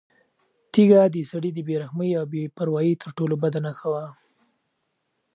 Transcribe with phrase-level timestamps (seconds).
[0.71, 4.05] تیږه د سړي د بې رحمۍ او بې پروایۍ تر ټولو بده نښه وه.